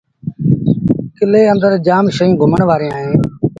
[1.17, 3.17] ڪلي اندر جآم شئيٚن گھمڻ وآريٚݩ اهيݩ۔